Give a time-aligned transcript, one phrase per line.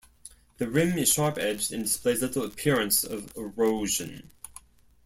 [0.57, 4.31] The rim is sharp-edged and displays little appearance of erosion.